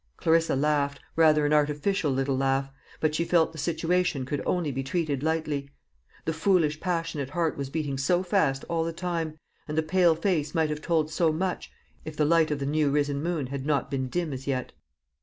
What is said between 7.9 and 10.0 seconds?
so fast all the time, and the